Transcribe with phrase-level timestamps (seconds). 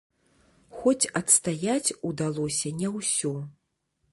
[0.77, 3.35] Хоць адстаяць удалося не ўсё.